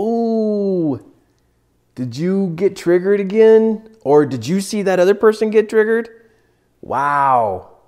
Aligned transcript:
Oh, 0.00 1.00
did 1.96 2.16
you 2.16 2.52
get 2.54 2.76
triggered 2.76 3.18
again? 3.18 3.96
Or 4.02 4.24
did 4.24 4.46
you 4.46 4.60
see 4.60 4.82
that 4.82 5.00
other 5.00 5.12
person 5.12 5.50
get 5.50 5.68
triggered? 5.68 6.08
Wow. 6.80 7.78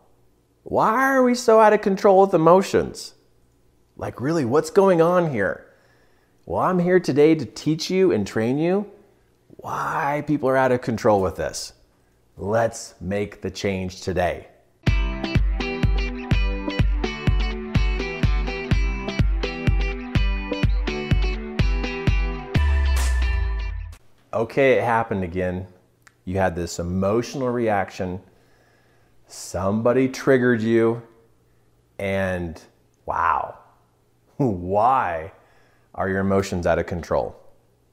Why 0.64 0.90
are 0.90 1.22
we 1.22 1.36
so 1.36 1.60
out 1.60 1.72
of 1.72 1.82
control 1.82 2.22
with 2.22 2.34
emotions? 2.34 3.14
Like, 3.96 4.20
really, 4.20 4.44
what's 4.44 4.70
going 4.70 5.00
on 5.00 5.30
here? 5.30 5.66
Well, 6.46 6.60
I'm 6.60 6.80
here 6.80 6.98
today 6.98 7.36
to 7.36 7.44
teach 7.46 7.90
you 7.90 8.10
and 8.10 8.26
train 8.26 8.58
you 8.58 8.90
why 9.46 10.24
people 10.26 10.48
are 10.48 10.56
out 10.56 10.72
of 10.72 10.80
control 10.80 11.22
with 11.22 11.36
this. 11.36 11.74
Let's 12.36 12.96
make 13.00 13.40
the 13.40 13.52
change 13.52 14.00
today. 14.00 14.48
Okay, 24.40 24.78
it 24.78 24.84
happened 24.84 25.22
again. 25.22 25.66
You 26.24 26.38
had 26.38 26.56
this 26.56 26.78
emotional 26.78 27.50
reaction. 27.50 28.22
Somebody 29.26 30.08
triggered 30.08 30.62
you, 30.62 31.02
and 31.98 32.58
wow, 33.04 33.58
why 34.38 35.32
are 35.94 36.08
your 36.08 36.20
emotions 36.20 36.66
out 36.66 36.78
of 36.78 36.86
control? 36.86 37.38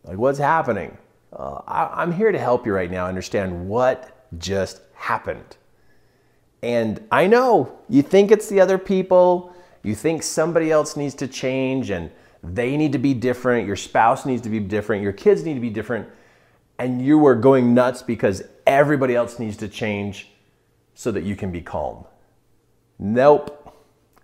Like, 0.06 0.18
what's 0.18 0.40
happening? 0.40 0.98
Uh, 1.34 1.60
I, 1.68 2.02
I'm 2.02 2.14
here 2.14 2.32
to 2.32 2.40
help 2.40 2.66
you 2.66 2.72
right 2.72 2.90
now 2.90 3.08
understand 3.08 3.68
what 3.68 4.30
just 4.40 4.80
happened. 4.94 5.58
And 6.64 7.06
I 7.12 7.28
know 7.28 7.78
you 7.90 8.02
think 8.02 8.32
it's 8.32 8.48
the 8.48 8.62
other 8.62 8.78
people, 8.78 9.54
you 9.84 9.96
think 9.96 10.24
somebody 10.24 10.72
else 10.72 10.96
needs 10.96 11.16
to 11.16 11.28
change 11.28 11.90
and 11.90 12.10
they 12.42 12.78
need 12.78 12.94
to 12.94 13.00
be 13.00 13.14
different, 13.14 13.68
your 13.68 13.76
spouse 13.76 14.26
needs 14.26 14.44
to 14.44 14.50
be 14.50 14.62
different, 14.62 15.04
your 15.04 15.12
kids 15.12 15.44
need 15.44 15.56
to 15.56 15.60
be 15.60 15.70
different, 15.70 16.08
and 16.80 17.02
you 17.02 17.26
are 17.26 17.36
going 17.36 17.74
nuts 17.74 18.02
because 18.02 18.44
everybody 18.66 19.16
else 19.16 19.40
needs 19.40 19.58
to 19.58 19.68
change 19.68 20.30
so 20.94 21.12
that 21.12 21.24
you 21.24 21.36
can 21.36 21.52
be 21.52 21.62
calm. 21.62 22.06
Nope. 23.00 23.76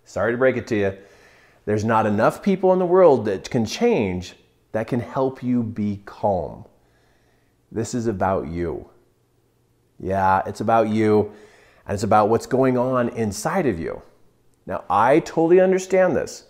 Sorry 0.04 0.32
to 0.32 0.38
break 0.38 0.56
it 0.56 0.66
to 0.68 0.76
you. 0.76 0.98
There's 1.66 1.84
not 1.84 2.06
enough 2.06 2.42
people 2.42 2.72
in 2.72 2.78
the 2.78 2.86
world 2.86 3.24
that 3.24 3.48
can 3.48 3.64
change 3.64 4.34
that 4.72 4.86
can 4.88 5.00
help 5.00 5.42
you 5.42 5.62
be 5.62 6.02
calm. 6.04 6.66
This 7.70 7.94
is 7.94 8.06
about 8.06 8.48
you. 8.48 8.88
Yeah, 9.98 10.42
it's 10.46 10.60
about 10.60 10.88
you 10.88 11.32
and 11.86 11.94
it's 11.94 12.02
about 12.02 12.28
what's 12.28 12.46
going 12.46 12.76
on 12.76 13.08
inside 13.10 13.66
of 13.66 13.78
you. 13.78 14.02
Now, 14.66 14.84
I 14.90 15.20
totally 15.20 15.60
understand 15.60 16.16
this. 16.16 16.44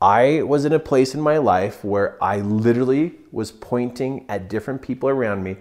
I 0.00 0.42
was 0.42 0.64
in 0.64 0.72
a 0.72 0.78
place 0.78 1.14
in 1.14 1.20
my 1.20 1.38
life 1.38 1.84
where 1.84 2.22
I 2.22 2.40
literally 2.40 3.14
was 3.32 3.50
pointing 3.50 4.24
at 4.28 4.48
different 4.48 4.80
people 4.80 5.08
around 5.08 5.42
me 5.42 5.56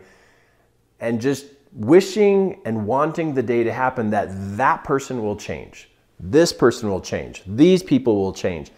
and 1.00 1.20
just 1.20 1.46
wishing 1.74 2.62
and 2.66 2.86
wanting 2.86 3.34
the 3.34 3.44
day 3.44 3.64
to 3.64 3.74
happen 3.74 4.12
that 4.12 4.30
that 4.58 4.84
person 4.84 5.24
will 5.24 5.36
change. 5.36 5.90
This 6.20 6.54
person 6.54 6.90
will 6.90 7.02
change. 7.02 7.44
These 7.46 7.84
people 7.84 8.16
will 8.16 8.34
change 8.34 8.72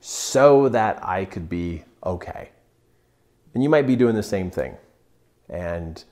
so 0.00 0.68
that 0.68 1.04
I 1.04 1.24
could 1.24 1.48
be 1.48 1.84
okay. 2.04 2.50
And 3.54 3.62
you 3.62 3.68
might 3.68 3.86
be 3.86 3.96
doing 3.96 4.14
the 4.14 4.22
same 4.22 4.50
thing. 4.50 4.76
And 5.48 6.02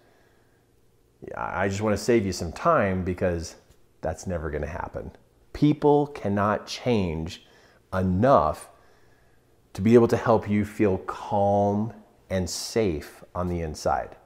I 1.36 1.68
just 1.68 1.80
want 1.80 1.96
to 1.96 2.02
save 2.02 2.24
you 2.24 2.32
some 2.32 2.52
time 2.52 3.04
because 3.04 3.56
that's 4.00 4.26
never 4.26 4.50
going 4.50 4.62
to 4.62 4.68
happen. 4.68 5.10
People 5.52 6.08
cannot 6.08 6.66
change 6.66 7.44
enough 7.92 8.68
to 9.74 9.80
be 9.80 9.94
able 9.94 10.08
to 10.08 10.16
help 10.16 10.48
you 10.48 10.64
feel 10.64 10.98
calm 10.98 11.92
and 12.30 12.48
safe 12.48 13.22
on 13.34 13.48
the 13.48 13.60
inside. 13.60 14.16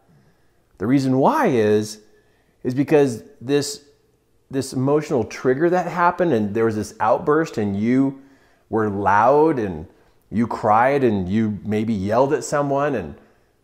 The 0.79 0.87
reason 0.87 1.19
why 1.19 1.47
is 1.49 2.01
is 2.63 2.75
because 2.75 3.23
this 3.41 3.85
this 4.51 4.73
emotional 4.73 5.25
trigger 5.25 5.69
that 5.71 5.87
happened 5.87 6.33
and 6.33 6.55
there 6.55 6.65
was 6.65 6.77
this 6.77 6.95
outburst 7.01 7.59
and 7.59 7.79
you 7.79 8.23
were 8.69 8.89
loud 8.89 9.59
and 9.59 9.87
you 10.31 10.47
cried 10.47 11.03
and 11.03 11.29
you 11.29 11.59
maybe 11.65 11.93
yelled 11.93 12.33
at 12.33 12.45
someone 12.45 12.95
and 12.95 13.17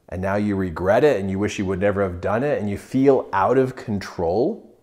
and 0.08 0.20
now 0.20 0.34
you 0.34 0.56
regret 0.56 1.04
it 1.04 1.20
and 1.20 1.30
you 1.30 1.38
wish 1.38 1.58
you 1.58 1.64
would 1.64 1.80
never 1.80 2.02
have 2.02 2.20
done 2.20 2.42
it 2.42 2.60
and 2.60 2.68
you 2.68 2.76
feel 2.76 3.28
out 3.32 3.56
of 3.56 3.76
control. 3.76 4.76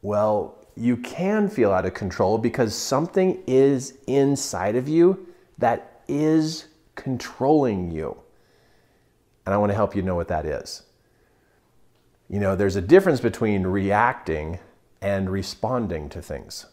Well, 0.00 0.56
you 0.74 0.96
can 0.96 1.48
feel 1.48 1.72
out 1.72 1.84
of 1.84 1.94
control 1.94 2.38
because 2.38 2.74
something 2.74 3.42
is 3.46 3.98
inside 4.06 4.76
of 4.76 4.88
you 4.88 5.25
that 5.58 6.02
is 6.08 6.66
controlling 6.94 7.90
you. 7.90 8.16
And 9.44 9.54
I 9.54 9.58
want 9.58 9.70
to 9.70 9.76
help 9.76 9.94
you 9.94 10.02
know 10.02 10.14
what 10.14 10.28
that 10.28 10.44
is. 10.44 10.82
You 12.28 12.40
know, 12.40 12.56
there's 12.56 12.76
a 12.76 12.82
difference 12.82 13.20
between 13.20 13.66
reacting 13.66 14.58
and 15.00 15.30
responding 15.30 16.08
to 16.08 16.20
things. 16.20 16.66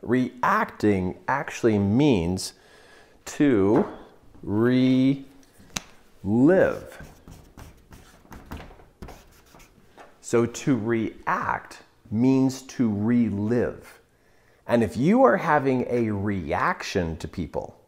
Reacting 0.00 1.18
actually 1.28 1.78
means 1.78 2.54
to 3.26 3.86
relive. 4.42 5.14
So 10.20 10.46
to 10.46 10.76
react 10.76 11.82
means 12.10 12.62
to 12.62 12.90
relive. 12.90 14.00
And 14.66 14.82
if 14.82 14.96
you 14.96 15.24
are 15.24 15.36
having 15.36 15.86
a 15.88 16.10
reaction 16.10 17.16
to 17.18 17.28
people, 17.28 17.80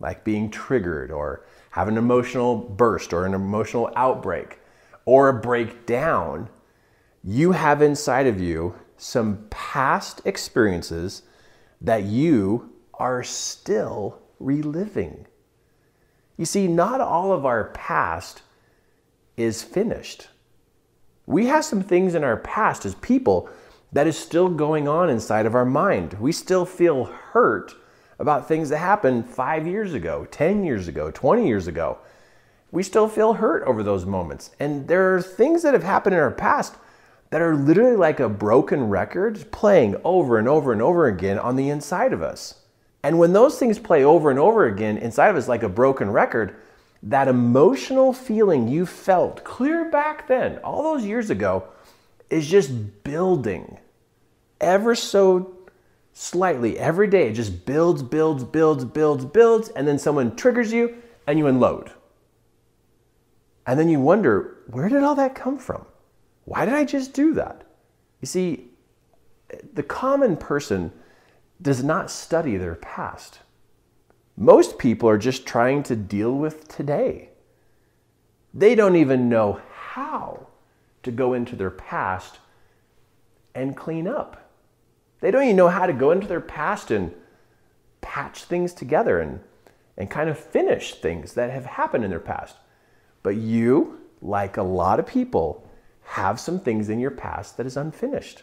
like 0.00 0.24
being 0.24 0.50
triggered 0.50 1.10
or 1.10 1.44
have 1.70 1.88
an 1.88 1.96
emotional 1.96 2.56
burst 2.56 3.12
or 3.12 3.26
an 3.26 3.34
emotional 3.34 3.90
outbreak 3.96 4.58
or 5.04 5.28
a 5.28 5.40
breakdown, 5.40 6.48
you 7.24 7.52
have 7.52 7.82
inside 7.82 8.26
of 8.26 8.40
you 8.40 8.74
some 8.96 9.46
past 9.50 10.20
experiences 10.24 11.22
that 11.80 12.04
you 12.04 12.72
are 12.94 13.22
still 13.22 14.20
reliving. 14.38 15.26
You 16.36 16.44
see, 16.44 16.68
not 16.68 17.00
all 17.00 17.32
of 17.32 17.44
our 17.44 17.64
past 17.70 18.42
is 19.36 19.62
finished. 19.62 20.28
We 21.26 21.46
have 21.46 21.64
some 21.64 21.82
things 21.82 22.14
in 22.14 22.24
our 22.24 22.36
past 22.38 22.86
as 22.86 22.94
people 22.96 23.50
that 23.92 24.06
is 24.06 24.18
still 24.18 24.48
going 24.48 24.86
on 24.86 25.08
inside 25.08 25.46
of 25.46 25.54
our 25.54 25.64
mind. 25.64 26.14
We 26.14 26.32
still 26.32 26.64
feel 26.64 27.04
hurt 27.04 27.74
about 28.18 28.48
things 28.48 28.68
that 28.68 28.78
happened 28.78 29.28
five 29.28 29.66
years 29.66 29.94
ago, 29.94 30.26
10 30.30 30.64
years 30.64 30.88
ago, 30.88 31.10
20 31.10 31.46
years 31.46 31.66
ago. 31.66 31.98
We 32.70 32.82
still 32.82 33.08
feel 33.08 33.34
hurt 33.34 33.62
over 33.64 33.82
those 33.82 34.04
moments. 34.04 34.50
And 34.60 34.88
there 34.88 35.14
are 35.14 35.22
things 35.22 35.62
that 35.62 35.72
have 35.72 35.84
happened 35.84 36.14
in 36.14 36.20
our 36.20 36.30
past 36.30 36.74
that 37.30 37.40
are 37.40 37.54
literally 37.54 37.96
like 37.96 38.20
a 38.20 38.28
broken 38.28 38.88
record 38.88 39.50
playing 39.50 39.96
over 40.04 40.38
and 40.38 40.48
over 40.48 40.72
and 40.72 40.82
over 40.82 41.06
again 41.06 41.38
on 41.38 41.56
the 41.56 41.70
inside 41.70 42.12
of 42.12 42.22
us. 42.22 42.62
And 43.02 43.18
when 43.18 43.32
those 43.32 43.58
things 43.58 43.78
play 43.78 44.04
over 44.04 44.30
and 44.30 44.38
over 44.38 44.66
again 44.66 44.98
inside 44.98 45.28
of 45.28 45.36
us 45.36 45.48
like 45.48 45.62
a 45.62 45.68
broken 45.68 46.10
record, 46.10 46.56
that 47.02 47.28
emotional 47.28 48.12
feeling 48.12 48.66
you 48.66 48.84
felt 48.84 49.44
clear 49.44 49.90
back 49.90 50.26
then, 50.26 50.58
all 50.58 50.82
those 50.82 51.04
years 51.04 51.30
ago, 51.30 51.64
is 52.30 52.48
just 52.48 53.04
building 53.04 53.78
ever 54.60 54.94
so 54.94 55.56
slightly 56.12 56.78
every 56.78 57.06
day. 57.06 57.28
It 57.28 57.34
just 57.34 57.64
builds, 57.64 58.02
builds, 58.02 58.44
builds, 58.44 58.84
builds, 58.84 59.24
builds, 59.24 59.68
and 59.70 59.86
then 59.86 59.98
someone 59.98 60.36
triggers 60.36 60.72
you 60.72 60.96
and 61.26 61.38
you 61.38 61.46
unload. 61.46 61.92
And 63.66 63.78
then 63.78 63.88
you 63.88 64.00
wonder, 64.00 64.56
where 64.66 64.88
did 64.88 65.02
all 65.02 65.14
that 65.14 65.34
come 65.34 65.58
from? 65.58 65.86
Why 66.44 66.64
did 66.64 66.74
I 66.74 66.84
just 66.84 67.12
do 67.12 67.34
that? 67.34 67.64
You 68.20 68.26
see, 68.26 68.70
the 69.74 69.82
common 69.82 70.36
person 70.36 70.92
does 71.60 71.84
not 71.84 72.10
study 72.10 72.56
their 72.56 72.74
past. 72.74 73.40
Most 74.36 74.78
people 74.78 75.08
are 75.08 75.18
just 75.18 75.46
trying 75.46 75.82
to 75.84 75.96
deal 75.96 76.32
with 76.32 76.68
today. 76.68 77.30
They 78.54 78.74
don't 78.74 78.96
even 78.96 79.28
know 79.28 79.60
how 79.70 80.47
to 81.08 81.12
go 81.12 81.34
into 81.34 81.56
their 81.56 81.70
past 81.70 82.38
and 83.54 83.76
clean 83.76 84.06
up. 84.06 84.50
They 85.20 85.30
don't 85.30 85.42
even 85.42 85.56
know 85.56 85.68
how 85.68 85.86
to 85.86 85.92
go 85.92 86.12
into 86.12 86.26
their 86.26 86.40
past 86.40 86.90
and 86.90 87.12
patch 88.00 88.44
things 88.44 88.72
together 88.72 89.20
and, 89.20 89.40
and 89.96 90.08
kind 90.10 90.30
of 90.30 90.38
finish 90.38 90.94
things 90.94 91.34
that 91.34 91.50
have 91.50 91.64
happened 91.64 92.04
in 92.04 92.10
their 92.10 92.20
past. 92.20 92.56
But 93.22 93.36
you, 93.36 94.00
like 94.22 94.56
a 94.56 94.62
lot 94.62 95.00
of 95.00 95.06
people, 95.06 95.68
have 96.02 96.38
some 96.38 96.60
things 96.60 96.88
in 96.88 97.00
your 97.00 97.10
past 97.10 97.56
that 97.56 97.66
is 97.66 97.76
unfinished. 97.76 98.42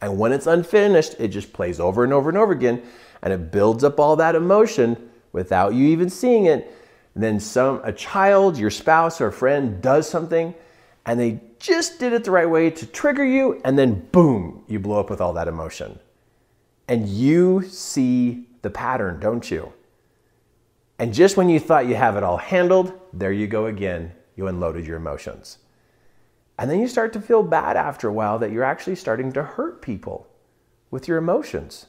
And 0.00 0.18
when 0.18 0.32
it's 0.32 0.46
unfinished, 0.46 1.16
it 1.18 1.28
just 1.28 1.52
plays 1.52 1.80
over 1.80 2.04
and 2.04 2.12
over 2.12 2.28
and 2.28 2.36
over 2.36 2.52
again 2.52 2.82
and 3.22 3.32
it 3.32 3.52
builds 3.52 3.84
up 3.84 4.00
all 4.00 4.16
that 4.16 4.34
emotion 4.34 5.10
without 5.32 5.74
you 5.74 5.86
even 5.86 6.10
seeing 6.10 6.46
it. 6.46 6.74
And 7.14 7.22
then 7.22 7.40
some 7.40 7.80
a 7.84 7.92
child, 7.92 8.58
your 8.58 8.70
spouse 8.70 9.20
or 9.20 9.30
friend 9.30 9.80
does 9.80 10.08
something 10.08 10.54
and 11.04 11.18
they 11.18 11.40
just 11.58 11.98
did 11.98 12.12
it 12.12 12.24
the 12.24 12.30
right 12.30 12.48
way 12.48 12.70
to 12.70 12.86
trigger 12.86 13.24
you, 13.24 13.60
and 13.64 13.78
then 13.78 14.08
boom, 14.12 14.64
you 14.68 14.78
blow 14.78 15.00
up 15.00 15.10
with 15.10 15.20
all 15.20 15.32
that 15.32 15.48
emotion. 15.48 15.98
And 16.88 17.08
you 17.08 17.62
see 17.62 18.48
the 18.62 18.70
pattern, 18.70 19.20
don't 19.20 19.50
you? 19.50 19.72
And 20.98 21.12
just 21.12 21.36
when 21.36 21.48
you 21.48 21.58
thought 21.58 21.86
you 21.86 21.94
have 21.94 22.16
it 22.16 22.22
all 22.22 22.36
handled, 22.36 22.92
there 23.12 23.32
you 23.32 23.46
go 23.46 23.66
again. 23.66 24.12
You 24.36 24.46
unloaded 24.46 24.86
your 24.86 24.96
emotions. 24.96 25.58
And 26.58 26.70
then 26.70 26.80
you 26.80 26.86
start 26.86 27.12
to 27.14 27.20
feel 27.20 27.42
bad 27.42 27.76
after 27.76 28.08
a 28.08 28.12
while 28.12 28.38
that 28.38 28.52
you're 28.52 28.62
actually 28.62 28.96
starting 28.96 29.32
to 29.32 29.42
hurt 29.42 29.82
people 29.82 30.28
with 30.90 31.08
your 31.08 31.18
emotions 31.18 31.86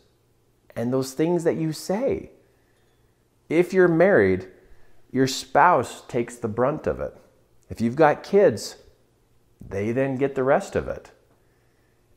and 0.75 0.91
those 0.91 1.13
things 1.13 1.43
that 1.43 1.57
you 1.57 1.73
say. 1.73 2.31
If 3.49 3.73
you're 3.73 3.87
married, 3.87 4.47
your 5.11 5.27
spouse 5.27 6.01
takes 6.07 6.37
the 6.37 6.47
brunt 6.47 6.87
of 6.87 6.99
it. 6.99 7.15
If 7.69 7.81
you've 7.81 7.95
got 7.95 8.23
kids, 8.23 8.77
they 9.67 9.91
then 9.91 10.17
get 10.17 10.35
the 10.35 10.43
rest 10.43 10.75
of 10.75 10.87
it. 10.87 11.11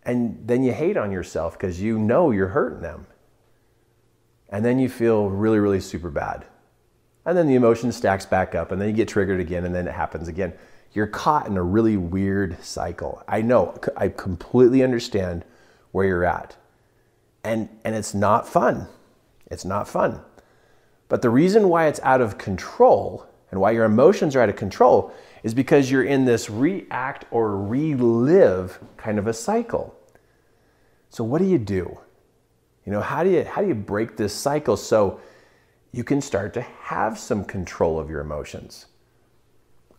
And 0.03 0.47
then 0.47 0.63
you 0.63 0.73
hate 0.73 0.97
on 0.97 1.11
yourself 1.11 1.59
because 1.59 1.81
you 1.81 1.99
know 1.99 2.31
you're 2.31 2.49
hurting 2.49 2.83
them. 2.83 3.07
And 4.49 4.65
then 4.65 4.79
you 4.79 4.89
feel 4.89 5.29
really, 5.29 5.59
really 5.59 5.81
super 5.81 6.11
bad. 6.11 6.45
And 7.25 7.37
then 7.37 7.49
the 7.49 7.57
emotion 7.57 7.91
stacks 7.91 8.25
back 8.25 8.55
up, 8.55 8.71
and 8.71 8.81
then 8.81 8.89
you 8.89 8.95
get 8.95 9.09
triggered 9.09 9.41
again, 9.41 9.65
and 9.65 9.75
then 9.75 9.89
it 9.89 9.95
happens 9.95 10.29
again. 10.29 10.53
You're 10.93 11.09
caught 11.09 11.49
in 11.49 11.57
a 11.57 11.63
really 11.63 11.97
weird 11.97 12.63
cycle. 12.63 13.23
I 13.27 13.43
know, 13.43 13.77
I 13.97 14.09
completely 14.09 14.85
understand 14.85 15.45
where 15.91 16.07
you're 16.07 16.25
at. 16.25 16.57
And, 17.43 17.69
and 17.85 17.97
it's 17.97 18.15
not 18.15 18.49
fun. 18.49 18.87
It's 19.51 19.65
not 19.65 19.89
fun. 19.89 20.21
But 21.09 21.23
the 21.23 21.31
reason 21.31 21.69
why 21.69 21.87
it's 21.89 22.01
out 22.05 22.21
of 22.21 22.39
control 22.39 23.27
and 23.51 23.61
why 23.61 23.73
your 23.73 23.85
emotions 23.85 24.37
are 24.37 24.41
out 24.41 24.49
of 24.49 24.57
control 24.57 25.13
is 25.47 25.55
because 25.55 25.89
you're 25.89 26.03
in 26.03 26.25
this 26.25 26.51
react 26.51 27.25
or 27.31 27.57
relive 27.57 28.81
kind 28.97 29.17
of 29.17 29.29
a 29.29 29.33
cycle. 29.33 29.97
So 31.09 31.23
what 31.23 31.39
do 31.39 31.45
you 31.45 31.57
do? 31.57 32.01
You 32.85 32.91
know, 32.91 33.01
how 33.01 33.23
do 33.23 33.31
you 33.31 33.45
how 33.45 33.63
do 33.63 33.69
you 33.69 33.75
break 33.77 34.17
this 34.17 34.35
cycle 34.35 34.77
so 34.77 35.21
you 35.93 36.03
can 36.03 36.21
start 36.21 36.53
to 36.55 36.63
have 36.63 37.17
some 37.17 37.45
control 37.45 38.01
of 38.01 38.11
your 38.11 38.23
emotions? 38.23 38.87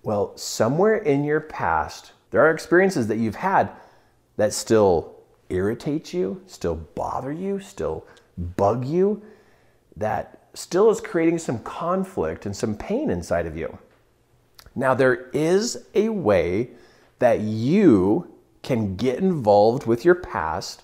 Well, 0.04 0.36
somewhere 0.36 0.98
in 0.98 1.24
your 1.24 1.40
past, 1.40 2.12
there 2.32 2.42
are 2.42 2.52
experiences 2.52 3.08
that 3.08 3.18
you've 3.18 3.36
had 3.36 3.72
that 4.36 4.52
still 4.52 5.16
irritate 5.48 6.14
you, 6.14 6.42
still 6.46 6.76
bother 6.76 7.32
you, 7.32 7.62
still 7.62 8.06
bug 8.58 8.84
you, 8.84 9.24
that 9.96 10.50
still 10.56 10.90
is 10.90 11.00
creating 11.00 11.40
some 11.40 11.60
conflict 11.60 12.46
and 12.46 12.54
some 12.54 12.76
pain 12.76 13.10
inside 13.10 13.46
of 13.46 13.56
you. 13.56 13.78
Now, 14.78 14.94
there 14.94 15.30
is 15.34 15.86
a 15.96 16.10
way 16.10 16.70
that 17.18 17.40
you 17.40 18.32
can 18.62 18.96
get 18.96 19.18
involved 19.18 19.88
with 19.88 20.06
your 20.06 20.14
past 20.14 20.84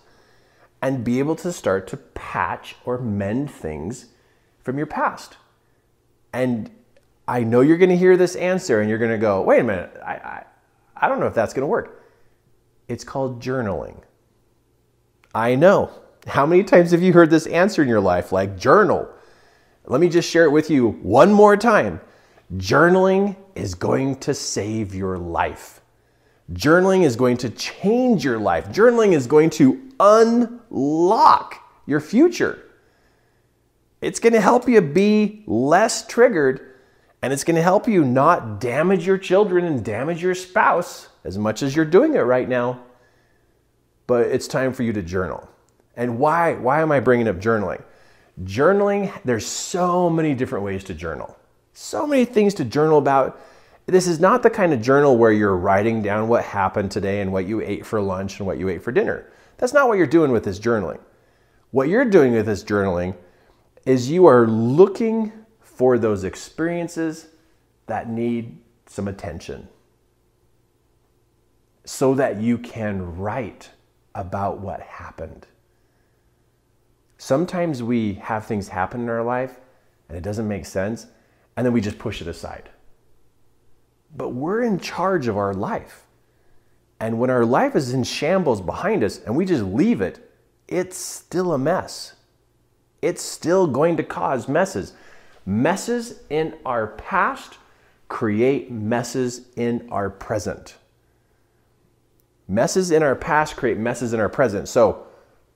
and 0.82 1.04
be 1.04 1.20
able 1.20 1.36
to 1.36 1.54
start 1.54 1.86
to 1.90 1.98
patch 1.98 2.76
or 2.86 2.98
mend 2.98 3.52
things 3.52 4.08
from 4.64 4.78
your 4.78 4.88
past. 4.88 5.38
And 6.34 6.72
I 7.28 7.44
know 7.44 7.62
you're 7.62 7.78
going 7.78 7.92
to 7.92 7.96
hear 7.96 8.18
this 8.18 8.36
answer 8.36 8.82
and 8.82 8.90
you're 8.90 8.98
going 8.98 9.12
to 9.12 9.18
go, 9.20 9.44
wait 9.44 9.60
a 9.60 9.64
minute, 9.64 9.96
I, 10.04 10.14
I, 10.14 10.44
I 10.98 11.08
don't 11.08 11.20
know 11.20 11.28
if 11.28 11.36
that's 11.36 11.54
going 11.54 11.62
to 11.62 11.68
work. 11.68 12.04
It's 12.88 13.04
called 13.04 13.44
journaling. 13.44 14.02
I 15.36 15.54
know. 15.54 15.92
How 16.26 16.48
many 16.48 16.64
times 16.64 16.92
have 16.92 17.04
you 17.04 17.14
heard 17.14 17.30
this 17.30 17.46
answer 17.46 17.84
in 17.84 17.88
your 17.88 18.02
life, 18.02 18.32
like 18.32 18.58
journal? 18.58 19.08
Let 19.86 20.02
me 20.02 20.10
just 20.10 20.30
share 20.30 20.46
it 20.46 20.52
with 20.52 20.72
you 20.72 20.90
one 21.04 21.32
more 21.32 21.56
time. 21.56 22.02
Journaling 22.58 23.36
is 23.56 23.74
going 23.74 24.18
to 24.20 24.34
save 24.34 24.94
your 24.94 25.18
life. 25.18 25.82
Journaling 26.52 27.04
is 27.04 27.16
going 27.16 27.38
to 27.38 27.50
change 27.50 28.24
your 28.24 28.38
life. 28.38 28.70
Journaling 28.70 29.14
is 29.14 29.28
going 29.28 29.50
to 29.52 29.82
unlock 30.00 31.56
your 31.86 32.00
future. 32.00 32.60
It's 34.02 34.20
going 34.20 34.34
to 34.34 34.42
help 34.42 34.68
you 34.68 34.82
be 34.82 35.44
less 35.48 36.06
triggered 36.06 36.74
and 37.22 37.32
it's 37.32 37.46
going 37.46 37.56
to 37.56 37.62
help 37.62 37.88
you 37.88 38.04
not 38.04 38.60
damage 38.60 39.08
your 39.08 39.18
children 39.18 39.64
and 39.64 39.84
damage 39.84 40.22
your 40.22 40.36
spouse 40.36 41.08
as 41.24 41.38
much 41.38 41.64
as 41.64 41.74
you're 41.74 41.86
doing 41.86 42.16
it 42.16 42.20
right 42.20 42.50
now. 42.50 42.84
But 44.08 44.28
it's 44.28 44.46
time 44.46 44.74
for 44.74 44.84
you 44.84 44.92
to 44.92 45.02
journal. 45.02 45.50
And 45.96 46.20
why 46.20 46.56
why 46.56 46.82
am 46.82 46.92
I 46.92 47.00
bringing 47.00 47.30
up 47.30 47.38
journaling? 47.38 47.82
Journaling, 48.44 49.14
there's 49.24 49.46
so 49.46 50.10
many 50.10 50.36
different 50.36 50.66
ways 50.66 50.84
to 50.86 50.94
journal. 50.94 51.38
So 51.74 52.08
many 52.08 52.26
things 52.26 52.54
to 52.56 52.66
journal 52.66 52.98
about. 52.98 53.40
This 53.86 54.08
is 54.08 54.20
not 54.20 54.44
the 54.44 54.50
kind 54.50 54.74
of 54.74 54.82
journal 54.82 55.18
where 55.18 55.32
you're 55.32 55.58
writing 55.58 56.02
down 56.02 56.28
what 56.30 56.44
happened 56.44 56.92
today 56.92 57.20
and 57.20 57.34
what 57.34 57.46
you 57.46 57.62
ate 57.62 57.86
for 57.86 58.00
lunch 58.00 58.40
and 58.40 58.48
what 58.48 58.58
you 58.58 58.70
ate 58.70 58.82
for 58.82 58.92
dinner. 58.92 59.30
That's 59.58 59.74
not 59.74 59.88
what 59.88 59.98
you're 59.98 60.08
doing 60.08 60.32
with 60.32 60.46
this 60.46 60.60
journaling. 60.60 61.00
What 61.72 61.90
you're 61.90 62.06
doing 62.06 62.34
with 62.34 62.46
this 62.46 62.64
journaling 62.64 63.16
is 63.86 64.10
you 64.10 64.26
are 64.28 64.48
looking 64.48 65.34
for 65.60 65.98
those 65.98 66.24
experiences 66.24 67.28
that 67.88 68.10
need 68.10 68.58
some 68.86 69.08
attention 69.08 69.68
so 71.86 72.14
that 72.16 72.40
you 72.40 72.58
can 72.58 73.18
write 73.18 73.72
about 74.16 74.60
what 74.60 74.80
happened. 74.82 75.48
Sometimes 77.18 77.82
we 77.84 78.16
have 78.16 78.46
things 78.46 78.68
happen 78.70 79.02
in 79.02 79.10
our 79.10 79.24
life 79.24 79.60
and 80.08 80.18
it 80.18 80.24
doesn't 80.24 80.48
make 80.48 80.66
sense, 80.66 81.08
and 81.56 81.66
then 81.66 81.74
we 81.74 81.82
just 81.82 82.00
push 82.00 82.22
it 82.22 82.28
aside. 82.28 82.70
But 84.16 84.30
we're 84.30 84.62
in 84.62 84.80
charge 84.80 85.28
of 85.28 85.38
our 85.38 85.54
life. 85.54 86.06
And 87.00 87.20
when 87.20 87.30
our 87.30 87.46
life 87.46 87.76
is 87.76 87.94
in 87.94 88.04
shambles 88.04 88.62
behind 88.62 89.04
us 89.04 89.20
and 89.20 89.36
we 89.36 89.46
just 89.46 89.64
leave 89.64 90.02
it, 90.02 90.32
it's 90.68 90.98
still 90.98 91.54
a 91.54 91.58
mess. 91.58 92.14
It's 93.02 93.22
still 93.22 93.68
going 93.68 93.98
to 93.98 94.04
cause 94.04 94.48
messes. 94.48 94.94
Messes 95.46 96.22
in 96.30 96.56
our 96.66 96.88
past 96.88 97.58
create 98.08 98.72
messes 98.72 99.48
in 99.56 99.88
our 99.92 100.10
present. 100.10 100.78
Messes 102.48 102.92
in 102.92 103.04
our 103.04 103.16
past 103.16 103.58
create 103.58 103.78
messes 103.78 104.14
in 104.14 104.20
our 104.20 104.30
present. 104.30 104.70
So, 104.70 105.08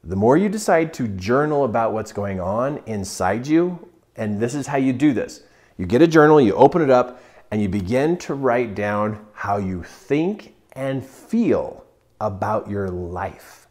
the 0.03 0.15
more 0.15 0.37
you 0.37 0.49
decide 0.49 0.93
to 0.95 1.07
journal 1.07 1.65
about 1.65 1.93
what's 1.93 2.11
going 2.11 2.39
on 2.39 2.81
inside 2.85 3.47
you, 3.47 3.89
and 4.15 4.39
this 4.39 4.55
is 4.55 4.67
how 4.67 4.77
you 4.77 4.93
do 4.93 5.13
this 5.13 5.43
you 5.77 5.85
get 5.85 6.01
a 6.01 6.07
journal, 6.07 6.41
you 6.41 6.53
open 6.53 6.81
it 6.81 6.89
up, 6.89 7.21
and 7.51 7.61
you 7.61 7.69
begin 7.69 8.17
to 8.17 8.33
write 8.33 8.75
down 8.75 9.25
how 9.33 9.57
you 9.57 9.83
think 9.83 10.55
and 10.73 11.05
feel 11.05 11.85
about 12.19 12.69
your 12.69 12.89
life. 12.89 13.67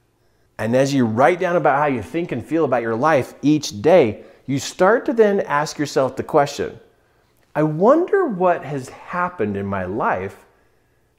And 0.58 0.74
as 0.74 0.94
you 0.94 1.04
write 1.04 1.40
down 1.40 1.56
about 1.56 1.78
how 1.78 1.86
you 1.86 2.02
think 2.02 2.32
and 2.32 2.44
feel 2.44 2.64
about 2.64 2.82
your 2.82 2.96
life 2.96 3.34
each 3.42 3.82
day, 3.82 4.24
you 4.46 4.58
start 4.58 5.04
to 5.06 5.12
then 5.12 5.40
ask 5.40 5.78
yourself 5.78 6.16
the 6.16 6.22
question 6.22 6.80
I 7.54 7.62
wonder 7.62 8.26
what 8.26 8.64
has 8.64 8.88
happened 8.88 9.56
in 9.56 9.66
my 9.66 9.84
life 9.84 10.44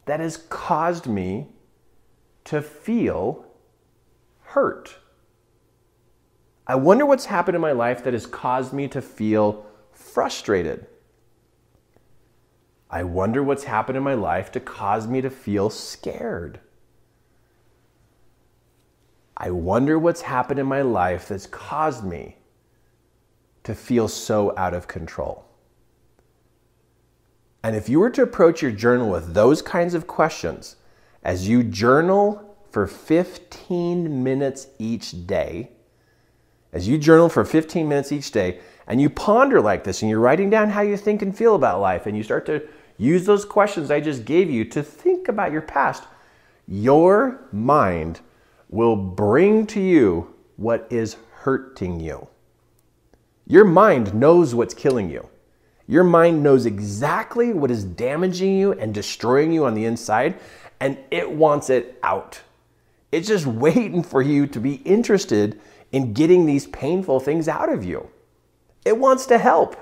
that 0.06 0.20
has 0.20 0.38
caused 0.38 1.08
me 1.08 1.48
to 2.46 2.62
feel 2.62 3.46
hurt. 4.42 4.96
I 6.66 6.76
wonder 6.76 7.06
what's 7.06 7.26
happened 7.26 7.56
in 7.56 7.62
my 7.62 7.72
life 7.72 8.04
that 8.04 8.14
has 8.14 8.26
caused 8.26 8.74
me 8.74 8.88
to 8.90 9.02
feel 9.02 9.66
frustrated. 9.98 10.88
I 12.90 13.04
wonder 13.04 13.44
what's 13.44 13.66
happened 13.66 13.98
in 13.98 14.04
my 14.04 14.14
life 14.14 14.52
to 14.54 14.60
cause 14.60 15.08
me 15.08 15.22
to 15.22 15.30
feel 15.30 15.70
scared. 15.70 16.60
I 19.36 19.52
wonder 19.52 20.00
what's 20.00 20.22
happened 20.22 20.60
in 20.60 20.66
my 20.66 20.82
life 20.82 21.28
that's 21.28 21.46
caused 21.46 22.04
me 22.04 22.38
to 23.64 23.76
feel 23.76 24.08
so 24.08 24.54
out 24.58 24.74
of 24.74 24.88
control. 24.88 25.46
And 27.62 27.76
if 27.76 27.90
you 27.90 28.00
were 28.00 28.10
to 28.12 28.24
approach 28.24 28.62
your 28.62 28.72
journal 28.72 29.10
with 29.10 29.34
those 29.34 29.62
kinds 29.62 29.94
of 29.94 30.08
questions, 30.08 30.78
as 31.24 31.50
you 31.50 31.64
journal 31.64 32.58
for 32.72 32.88
15 32.88 34.24
minutes 34.24 34.68
each 34.80 35.28
day, 35.28 35.72
as 36.78 36.88
you 36.88 36.96
journal 36.96 37.28
for 37.28 37.44
15 37.44 37.90
minutes 37.90 38.12
each 38.12 38.32
day 38.32 38.60
and 38.86 39.02
you 39.02 39.10
ponder 39.10 39.60
like 39.60 39.84
this 39.84 40.04
and 40.04 40.12
you're 40.12 40.20
writing 40.20 40.48
down 40.48 40.70
how 40.70 40.82
you 40.82 40.96
think 40.96 41.24
and 41.24 41.36
feel 41.36 41.56
about 41.56 41.82
life 41.82 42.06
and 42.06 42.16
you 42.16 42.22
start 42.22 42.46
to 42.46 42.62
use 42.98 43.26
those 43.26 43.46
questions 43.46 43.90
I 43.90 44.00
just 44.00 44.26
gave 44.26 44.48
you 44.48 44.64
to 44.66 44.84
think 44.84 45.28
about 45.28 45.52
your 45.52 45.64
past, 45.64 46.04
your 46.68 47.42
mind 47.52 48.20
will 48.70 48.96
bring 48.96 49.66
to 49.68 49.82
you 49.82 50.36
what 50.58 50.86
is 50.92 51.18
hurting 51.40 52.00
you. 52.00 52.28
Your 53.48 53.66
mind 53.66 54.14
knows 54.14 54.54
what's 54.54 54.76
killing 54.76 55.10
you. 55.10 55.28
Your 55.88 56.04
mind 56.04 56.44
knows 56.44 56.68
exactly 56.68 57.54
what 57.54 57.72
is 57.72 57.84
damaging 57.84 58.56
you 58.56 58.74
and 58.74 58.94
destroying 58.94 59.52
you 59.52 59.66
on 59.66 59.74
the 59.74 59.86
inside, 59.86 60.40
and 60.80 61.00
it 61.10 61.32
wants 61.32 61.72
it 61.72 61.98
out. 62.04 62.40
It's 63.12 63.28
just 63.28 63.48
waiting 63.48 64.04
for 64.04 64.22
you 64.22 64.46
to 64.46 64.60
be 64.60 64.76
interested 64.76 65.60
in 65.92 66.14
getting 66.14 66.46
these 66.46 66.68
painful 66.68 67.20
things 67.20 67.48
out 67.48 67.72
of 67.72 67.84
you. 67.86 68.10
It 68.86 68.98
wants 68.98 69.26
to 69.28 69.38
help. 69.38 69.76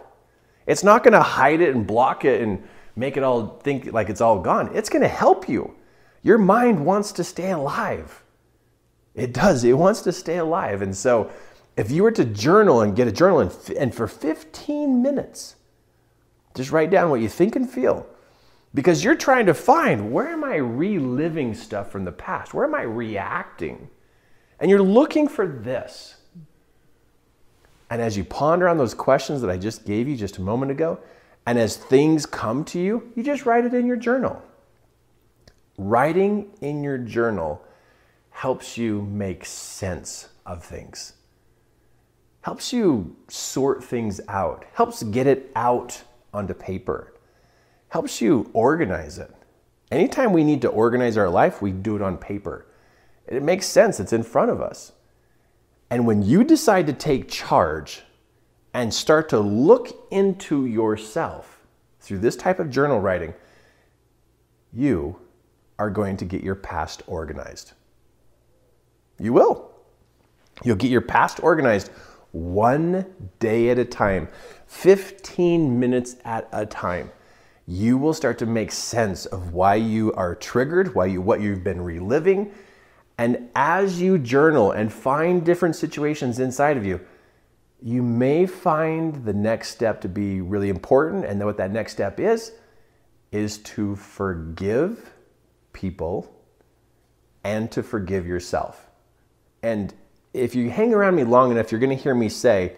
It's 0.67 0.83
not 0.83 1.03
going 1.03 1.13
to 1.13 1.21
hide 1.21 1.61
it 1.61 1.75
and 1.75 1.87
block 1.87 2.25
it 2.25 2.41
and 2.41 2.63
make 2.95 3.17
it 3.17 3.23
all 3.23 3.59
think 3.63 3.93
like 3.93 4.09
it's 4.09 4.21
all 4.21 4.39
gone. 4.39 4.75
It's 4.75 4.89
going 4.89 5.01
to 5.03 5.07
help 5.07 5.49
you. 5.49 5.75
Your 6.23 6.37
mind 6.37 6.85
wants 6.85 7.11
to 7.13 7.23
stay 7.23 7.51
alive. 7.51 8.23
It 9.15 9.33
does. 9.33 9.63
It 9.63 9.73
wants 9.73 10.01
to 10.01 10.11
stay 10.11 10.37
alive. 10.37 10.81
And 10.81 10.95
so, 10.95 11.31
if 11.77 11.91
you 11.91 12.03
were 12.03 12.11
to 12.11 12.25
journal 12.25 12.81
and 12.81 12.95
get 12.95 13.07
a 13.07 13.11
journal 13.11 13.39
and, 13.41 13.51
and 13.77 13.93
for 13.95 14.07
15 14.07 15.01
minutes, 15.01 15.55
Just 16.55 16.71
write 16.71 16.89
down 16.91 17.09
what 17.09 17.21
you 17.21 17.29
think 17.29 17.55
and 17.55 17.69
feel 17.69 18.07
because 18.75 19.03
you're 19.03 19.15
trying 19.15 19.47
to 19.47 19.53
find 19.53 20.11
where 20.13 20.27
am 20.29 20.43
I 20.43 20.55
reliving 20.57 21.55
stuff 21.55 21.91
from 21.91 22.05
the 22.05 22.11
past? 22.11 22.53
Where 22.53 22.65
am 22.65 22.75
I 22.75 22.83
reacting? 22.83 23.89
And 24.59 24.69
you're 24.69 24.81
looking 24.81 25.27
for 25.27 25.47
this. 25.47 26.15
And 27.89 28.01
as 28.01 28.17
you 28.17 28.23
ponder 28.23 28.67
on 28.67 28.77
those 28.77 28.93
questions 28.93 29.41
that 29.41 29.49
I 29.49 29.57
just 29.57 29.85
gave 29.85 30.07
you 30.07 30.15
just 30.15 30.37
a 30.37 30.41
moment 30.41 30.71
ago, 30.71 30.99
and 31.45 31.59
as 31.59 31.77
things 31.77 32.25
come 32.25 32.63
to 32.65 32.79
you, 32.79 33.11
you 33.15 33.23
just 33.23 33.45
write 33.45 33.65
it 33.65 33.73
in 33.73 33.85
your 33.85 33.97
journal. 33.97 34.41
Writing 35.77 36.51
in 36.61 36.83
your 36.83 36.97
journal 36.97 37.61
helps 38.31 38.77
you 38.77 39.01
make 39.03 39.45
sense 39.45 40.29
of 40.45 40.63
things, 40.63 41.13
helps 42.41 42.73
you 42.73 43.15
sort 43.27 43.83
things 43.83 44.19
out, 44.27 44.65
helps 44.73 45.03
get 45.03 45.27
it 45.27 45.51
out 45.55 46.01
onto 46.33 46.53
paper, 46.53 47.13
helps 47.89 48.21
you 48.21 48.49
organize 48.53 49.17
it. 49.19 49.33
Anytime 49.91 50.33
we 50.33 50.43
need 50.43 50.61
to 50.63 50.69
organize 50.69 51.17
our 51.17 51.29
life, 51.29 51.61
we 51.61 51.71
do 51.71 51.95
it 51.95 52.01
on 52.01 52.17
paper. 52.17 52.65
It 53.27 53.43
makes 53.43 53.65
sense, 53.65 53.99
it's 53.99 54.13
in 54.13 54.23
front 54.23 54.51
of 54.51 54.61
us. 54.61 54.91
And 55.89 56.05
when 56.05 56.23
you 56.23 56.43
decide 56.43 56.87
to 56.87 56.93
take 56.93 57.29
charge 57.29 58.03
and 58.73 58.93
start 58.93 59.29
to 59.29 59.39
look 59.39 60.07
into 60.11 60.65
yourself 60.65 61.59
through 61.99 62.19
this 62.19 62.35
type 62.35 62.59
of 62.59 62.69
journal 62.69 62.99
writing, 62.99 63.33
you 64.73 65.17
are 65.79 65.89
going 65.89 66.17
to 66.17 66.25
get 66.25 66.43
your 66.43 66.55
past 66.55 67.03
organized. 67.07 67.73
You 69.19 69.33
will. 69.33 69.71
You'll 70.63 70.75
get 70.75 70.91
your 70.91 71.01
past 71.01 71.41
organized 71.41 71.89
one 72.31 73.05
day 73.39 73.69
at 73.69 73.79
a 73.79 73.85
time, 73.85 74.27
15 74.67 75.79
minutes 75.79 76.17
at 76.25 76.47
a 76.51 76.65
time. 76.65 77.11
You 77.67 77.97
will 77.97 78.13
start 78.13 78.37
to 78.39 78.45
make 78.45 78.71
sense 78.71 79.25
of 79.25 79.53
why 79.53 79.75
you 79.75 80.13
are 80.13 80.35
triggered, 80.35 80.93
why 80.93 81.05
you 81.07 81.21
what 81.21 81.41
you've 81.41 81.63
been 81.63 81.81
reliving, 81.81 82.53
and 83.17 83.49
as 83.55 84.01
you 84.01 84.17
journal 84.17 84.71
and 84.71 84.91
find 84.91 85.45
different 85.45 85.75
situations 85.75 86.39
inside 86.39 86.77
of 86.77 86.85
you, 86.85 86.99
you 87.81 88.01
may 88.01 88.45
find 88.45 89.25
the 89.25 89.33
next 89.33 89.69
step 89.69 90.01
to 90.01 90.09
be 90.09 90.41
really 90.41 90.69
important. 90.69 91.25
And 91.25 91.39
then 91.39 91.45
what 91.45 91.57
that 91.57 91.71
next 91.71 91.93
step 91.93 92.19
is, 92.19 92.51
is 93.31 93.57
to 93.59 93.95
forgive 93.95 95.13
people 95.71 96.33
and 97.43 97.71
to 97.71 97.83
forgive 97.83 98.25
yourself. 98.25 98.89
And 99.61 99.93
if 100.33 100.55
you 100.55 100.69
hang 100.69 100.93
around 100.93 101.15
me 101.15 101.23
long 101.23 101.51
enough, 101.51 101.71
you're 101.71 101.79
going 101.79 101.95
to 101.95 102.01
hear 102.01 102.15
me 102.15 102.27
say 102.27 102.75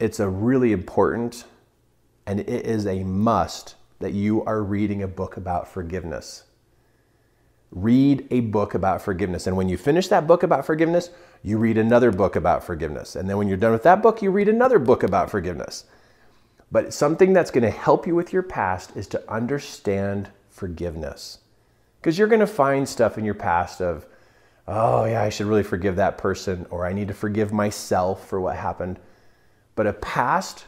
it's 0.00 0.20
a 0.20 0.28
really 0.28 0.72
important 0.72 1.44
and 2.26 2.40
it 2.40 2.66
is 2.66 2.86
a 2.86 3.04
must 3.04 3.76
that 4.00 4.12
you 4.12 4.42
are 4.44 4.62
reading 4.62 5.02
a 5.02 5.08
book 5.08 5.36
about 5.36 5.68
forgiveness 5.68 6.44
read 7.72 8.26
a 8.30 8.40
book 8.40 8.74
about 8.74 9.00
forgiveness. 9.00 9.46
And 9.46 9.56
when 9.56 9.68
you 9.68 9.78
finish 9.78 10.08
that 10.08 10.26
book 10.26 10.42
about 10.42 10.66
forgiveness, 10.66 11.10
you 11.42 11.58
read 11.58 11.78
another 11.78 12.12
book 12.12 12.36
about 12.36 12.62
forgiveness. 12.62 13.16
And 13.16 13.28
then 13.28 13.38
when 13.38 13.48
you're 13.48 13.56
done 13.56 13.72
with 13.72 13.82
that 13.84 14.02
book, 14.02 14.20
you 14.20 14.30
read 14.30 14.48
another 14.48 14.78
book 14.78 15.02
about 15.02 15.30
forgiveness. 15.30 15.84
But 16.70 16.92
something 16.92 17.32
that's 17.32 17.50
going 17.50 17.64
to 17.64 17.70
help 17.70 18.06
you 18.06 18.14
with 18.14 18.32
your 18.32 18.42
past 18.42 18.94
is 18.94 19.06
to 19.08 19.30
understand 19.30 20.30
forgiveness. 20.50 21.38
Because 22.00 22.18
you're 22.18 22.28
going 22.28 22.40
to 22.40 22.46
find 22.46 22.88
stuff 22.88 23.16
in 23.16 23.24
your 23.24 23.34
past 23.34 23.80
of, 23.80 24.06
oh, 24.68 25.04
yeah, 25.06 25.22
I 25.22 25.30
should 25.30 25.46
really 25.46 25.62
forgive 25.62 25.96
that 25.96 26.18
person, 26.18 26.66
or 26.70 26.86
I 26.86 26.92
need 26.92 27.08
to 27.08 27.14
forgive 27.14 27.52
myself 27.52 28.28
for 28.28 28.40
what 28.40 28.56
happened. 28.56 28.98
But 29.74 29.86
a 29.86 29.92
past 29.94 30.66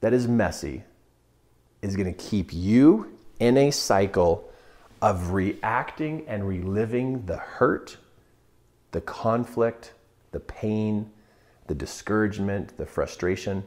that 0.00 0.12
is 0.12 0.26
messy 0.26 0.84
is 1.82 1.94
going 1.94 2.12
to 2.12 2.24
keep 2.24 2.52
you 2.52 3.16
in 3.38 3.56
a 3.56 3.70
cycle 3.70 4.50
of 5.04 5.32
reacting 5.32 6.24
and 6.26 6.48
reliving 6.48 7.26
the 7.26 7.36
hurt, 7.36 7.98
the 8.92 9.02
conflict, 9.02 9.92
the 10.32 10.40
pain, 10.40 11.10
the 11.66 11.74
discouragement, 11.74 12.74
the 12.78 12.86
frustration. 12.86 13.62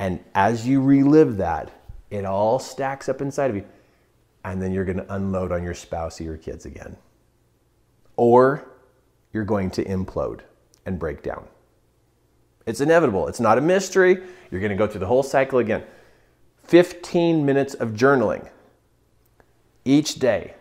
And 0.00 0.18
as 0.34 0.66
you 0.66 0.82
relive 0.82 1.36
that, 1.36 1.70
it 2.10 2.24
all 2.24 2.58
stacks 2.58 3.08
up 3.08 3.20
inside 3.20 3.50
of 3.50 3.56
you. 3.58 3.64
And 4.44 4.60
then 4.60 4.72
you're 4.72 4.84
going 4.84 4.96
to 4.96 5.14
unload 5.14 5.52
on 5.52 5.62
your 5.62 5.72
spouse 5.72 6.20
or 6.20 6.24
your 6.24 6.36
kids 6.36 6.66
again. 6.66 6.96
Or 8.16 8.66
you're 9.32 9.44
going 9.44 9.70
to 9.70 9.84
implode 9.84 10.40
and 10.84 10.98
break 10.98 11.22
down. 11.22 11.46
It's 12.66 12.80
inevitable. 12.80 13.28
It's 13.28 13.38
not 13.38 13.56
a 13.56 13.60
mystery. 13.60 14.20
You're 14.50 14.60
going 14.60 14.70
to 14.70 14.76
go 14.76 14.88
through 14.88 14.98
the 14.98 15.06
whole 15.06 15.22
cycle 15.22 15.60
again. 15.60 15.84
15 16.64 17.46
minutes 17.46 17.74
of 17.74 17.90
journaling 17.90 18.48
each 19.84 20.16
day 20.16 20.54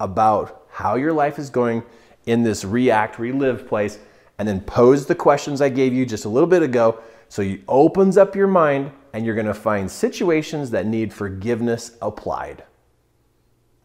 about 0.00 0.66
how 0.70 0.96
your 0.96 1.12
life 1.12 1.38
is 1.38 1.50
going 1.50 1.82
in 2.26 2.42
this 2.42 2.64
react, 2.64 3.18
relive 3.18 3.66
place, 3.66 3.98
and 4.38 4.46
then 4.46 4.60
pose 4.60 5.06
the 5.06 5.14
questions 5.14 5.60
I 5.60 5.68
gave 5.68 5.94
you 5.94 6.04
just 6.04 6.24
a 6.24 6.28
little 6.28 6.48
bit 6.48 6.62
ago. 6.62 7.00
So 7.28 7.42
it 7.42 7.60
opens 7.68 8.16
up 8.16 8.36
your 8.36 8.46
mind 8.46 8.92
and 9.12 9.24
you're 9.24 9.34
going 9.34 9.46
to 9.46 9.54
find 9.54 9.90
situations 9.90 10.70
that 10.70 10.86
need 10.86 11.12
forgiveness 11.12 11.96
applied. 12.02 12.64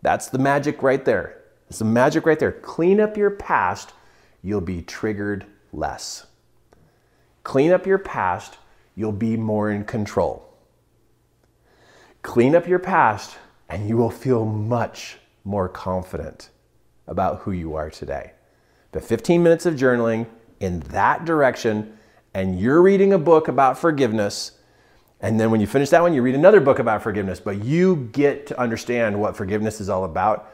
That's 0.02 0.28
the 0.28 0.38
magic 0.38 0.84
right 0.84 1.04
there. 1.06 1.42
It's 1.70 1.80
the 1.80 1.86
magic 1.86 2.26
right 2.26 2.38
there. 2.38 2.52
Clean 2.52 3.00
up 3.00 3.16
your 3.16 3.30
past, 3.30 3.94
you'll 4.42 4.60
be 4.60 4.82
triggered 4.82 5.46
less. 5.72 6.26
Clean 7.44 7.72
up 7.72 7.88
your 7.88 7.98
past, 7.98 8.58
you'll 8.96 9.12
be 9.12 9.38
more 9.38 9.72
in 9.72 9.86
control. 9.86 10.54
Clean 12.24 12.56
up 12.56 12.68
your 12.68 12.80
past, 12.80 13.38
and 13.72 13.88
you 13.88 13.96
will 13.96 14.10
feel 14.10 14.46
much 14.46 15.18
more 15.46 15.70
confident 15.70 16.50
about 17.08 17.40
who 17.40 17.52
you 17.52 17.74
are 17.74 17.90
today. 17.90 18.34
The 18.92 19.00
15 19.00 19.42
minutes 19.42 19.66
of 19.66 19.76
journaling 19.76 20.28
in 20.60 20.82
that 20.92 21.24
direction, 21.24 21.98
and 22.34 22.60
you're 22.60 22.82
reading 22.82 23.14
a 23.14 23.18
book 23.18 23.48
about 23.48 23.78
forgiveness. 23.78 24.52
And 25.22 25.40
then 25.40 25.52
when 25.52 25.62
you 25.62 25.68
finish 25.68 25.90
that 25.92 26.02
one, 26.02 26.14
you 26.14 26.22
read 26.22 26.36
another 26.36 26.60
book 26.60 26.80
about 26.80 27.02
forgiveness, 27.02 27.40
but 27.40 27.64
you 27.64 28.10
get 28.12 28.46
to 28.48 28.60
understand 28.60 29.20
what 29.20 29.38
forgiveness 29.38 29.80
is 29.80 29.88
all 29.88 30.04
about. 30.04 30.52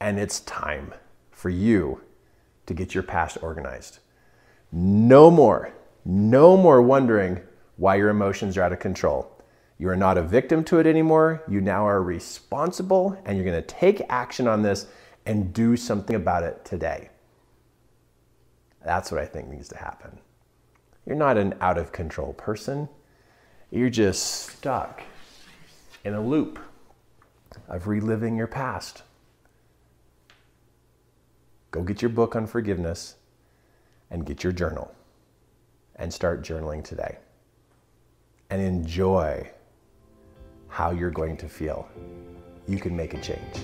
And 0.00 0.18
it's 0.18 0.40
time 0.40 0.92
for 1.30 1.50
you 1.50 2.00
to 2.66 2.74
get 2.74 2.94
your 2.94 3.04
past 3.04 3.38
organized. 3.42 4.00
No 4.72 5.30
more, 5.30 5.72
no 6.04 6.56
more 6.56 6.82
wondering 6.82 7.40
why 7.76 7.94
your 7.94 8.08
emotions 8.08 8.56
are 8.56 8.62
out 8.62 8.72
of 8.72 8.80
control. 8.80 9.35
You 9.78 9.88
are 9.90 9.96
not 9.96 10.16
a 10.16 10.22
victim 10.22 10.64
to 10.64 10.78
it 10.78 10.86
anymore. 10.86 11.42
You 11.48 11.60
now 11.60 11.86
are 11.86 12.02
responsible 12.02 13.20
and 13.24 13.36
you're 13.36 13.44
going 13.44 13.60
to 13.60 13.66
take 13.66 14.02
action 14.08 14.48
on 14.48 14.62
this 14.62 14.86
and 15.26 15.52
do 15.52 15.76
something 15.76 16.16
about 16.16 16.44
it 16.44 16.64
today. 16.64 17.10
That's 18.84 19.10
what 19.10 19.20
I 19.20 19.26
think 19.26 19.48
needs 19.48 19.68
to 19.68 19.76
happen. 19.76 20.18
You're 21.04 21.16
not 21.16 21.36
an 21.36 21.54
out 21.60 21.76
of 21.76 21.92
control 21.92 22.32
person. 22.32 22.88
You're 23.70 23.90
just 23.90 24.22
stuck 24.22 25.02
in 26.04 26.14
a 26.14 26.20
loop 26.20 26.58
of 27.68 27.86
reliving 27.86 28.36
your 28.36 28.46
past. 28.46 29.02
Go 31.70 31.82
get 31.82 32.00
your 32.00 32.08
book 32.08 32.36
on 32.36 32.46
forgiveness 32.46 33.16
and 34.10 34.24
get 34.24 34.42
your 34.42 34.52
journal 34.52 34.94
and 35.96 36.12
start 36.12 36.42
journaling 36.42 36.82
today. 36.82 37.18
And 38.48 38.62
enjoy 38.62 39.50
how 40.76 40.90
you're 40.90 41.10
going 41.10 41.38
to 41.38 41.48
feel. 41.48 41.88
You 42.68 42.76
can 42.78 42.94
make 42.94 43.14
a 43.14 43.20
change. 43.22 43.56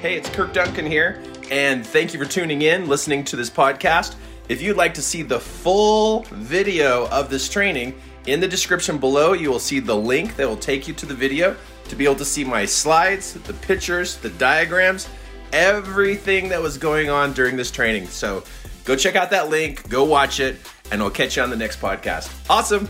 Hey, 0.00 0.16
it's 0.16 0.28
Kirk 0.30 0.52
Duncan 0.52 0.84
here, 0.84 1.22
and 1.52 1.86
thank 1.86 2.12
you 2.12 2.18
for 2.18 2.28
tuning 2.28 2.62
in, 2.62 2.88
listening 2.88 3.22
to 3.26 3.36
this 3.36 3.48
podcast. 3.48 4.16
If 4.48 4.60
you'd 4.60 4.76
like 4.76 4.92
to 4.94 5.02
see 5.02 5.22
the 5.22 5.38
full 5.38 6.24
video 6.32 7.06
of 7.10 7.30
this 7.30 7.48
training, 7.48 7.94
in 8.26 8.40
the 8.40 8.48
description 8.48 8.98
below, 8.98 9.32
you 9.32 9.48
will 9.48 9.60
see 9.60 9.78
the 9.78 9.94
link 9.94 10.34
that 10.34 10.48
will 10.48 10.56
take 10.56 10.88
you 10.88 10.94
to 10.94 11.06
the 11.06 11.14
video 11.14 11.54
to 11.84 11.94
be 11.94 12.04
able 12.04 12.16
to 12.16 12.24
see 12.24 12.42
my 12.42 12.64
slides, 12.64 13.34
the 13.34 13.54
pictures, 13.54 14.16
the 14.16 14.30
diagrams, 14.30 15.08
everything 15.52 16.48
that 16.48 16.60
was 16.60 16.76
going 16.76 17.08
on 17.08 17.32
during 17.34 17.56
this 17.56 17.70
training. 17.70 18.08
So 18.08 18.42
go 18.84 18.96
check 18.96 19.14
out 19.14 19.30
that 19.30 19.48
link, 19.48 19.88
go 19.88 20.02
watch 20.02 20.40
it 20.40 20.56
and 20.90 21.02
I'll 21.02 21.10
catch 21.10 21.36
you 21.36 21.42
on 21.42 21.50
the 21.50 21.56
next 21.56 21.80
podcast. 21.80 22.32
Awesome. 22.48 22.88